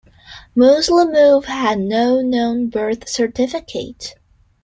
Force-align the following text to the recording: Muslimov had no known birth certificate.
Muslimov 0.57 1.45
had 1.45 1.77
no 1.79 2.21
known 2.23 2.69
birth 2.69 3.07
certificate. 3.07 4.15